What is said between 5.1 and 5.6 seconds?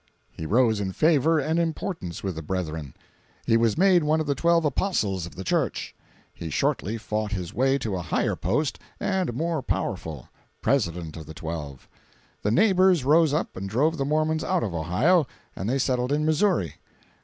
of the